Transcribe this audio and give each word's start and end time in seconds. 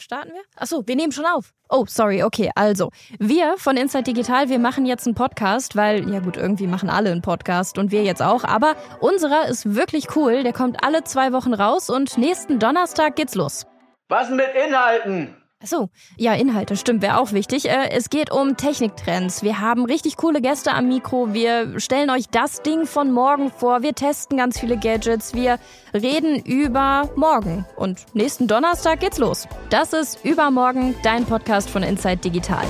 Starten 0.00 0.32
wir? 0.32 0.42
Achso, 0.56 0.86
wir 0.86 0.96
nehmen 0.96 1.12
schon 1.12 1.26
auf. 1.26 1.52
Oh, 1.68 1.84
sorry, 1.86 2.22
okay. 2.22 2.50
Also, 2.54 2.90
wir 3.18 3.54
von 3.58 3.76
Inside 3.76 4.04
Digital, 4.04 4.48
wir 4.48 4.58
machen 4.58 4.86
jetzt 4.86 5.06
einen 5.06 5.14
Podcast, 5.14 5.76
weil, 5.76 6.08
ja 6.10 6.20
gut, 6.20 6.36
irgendwie 6.36 6.66
machen 6.66 6.88
alle 6.88 7.10
einen 7.10 7.22
Podcast 7.22 7.78
und 7.78 7.90
wir 7.90 8.04
jetzt 8.04 8.22
auch. 8.22 8.44
Aber 8.44 8.76
unserer 9.00 9.48
ist 9.48 9.74
wirklich 9.74 10.16
cool. 10.16 10.42
Der 10.42 10.52
kommt 10.52 10.84
alle 10.84 11.04
zwei 11.04 11.32
Wochen 11.32 11.52
raus 11.52 11.90
und 11.90 12.16
nächsten 12.16 12.58
Donnerstag 12.58 13.16
geht's 13.16 13.34
los. 13.34 13.66
Was 14.08 14.30
mit 14.30 14.48
Inhalten? 14.66 15.36
Achso, 15.60 15.88
ja, 16.16 16.34
Inhalte, 16.34 16.76
stimmt, 16.76 17.02
wäre 17.02 17.18
auch 17.18 17.32
wichtig. 17.32 17.68
Äh, 17.68 17.90
es 17.90 18.10
geht 18.10 18.30
um 18.30 18.56
Techniktrends. 18.56 19.42
Wir 19.42 19.60
haben 19.60 19.84
richtig 19.86 20.16
coole 20.16 20.40
Gäste 20.40 20.72
am 20.72 20.86
Mikro. 20.86 21.32
Wir 21.32 21.80
stellen 21.80 22.10
euch 22.10 22.28
das 22.30 22.62
Ding 22.62 22.86
von 22.86 23.10
morgen 23.10 23.50
vor. 23.50 23.82
Wir 23.82 23.92
testen 23.92 24.36
ganz 24.38 24.60
viele 24.60 24.76
Gadgets. 24.76 25.34
Wir 25.34 25.58
reden 25.92 26.36
über 26.44 27.10
morgen. 27.16 27.64
Und 27.74 28.06
nächsten 28.14 28.46
Donnerstag 28.46 29.00
geht's 29.00 29.18
los. 29.18 29.48
Das 29.68 29.92
ist 29.92 30.24
Übermorgen, 30.24 30.94
dein 31.02 31.24
Podcast 31.24 31.68
von 31.68 31.82
Inside 31.82 32.18
Digital. 32.18 32.64